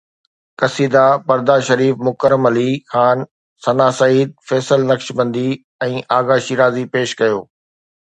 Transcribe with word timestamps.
قصيده 0.61 1.03
برده 1.31 1.57
شريف 1.67 2.01
مڪرم 2.07 2.49
علي 2.51 2.65
خان، 2.95 3.23
ثنا 3.67 3.89
سعيد، 4.01 4.29
فيصل 4.49 4.89
نقشبندي 4.93 5.47
۽ 5.93 6.05
آغا 6.21 6.43
شيرازي 6.51 6.91
پيش 6.97 7.19
ڪيو. 7.25 7.43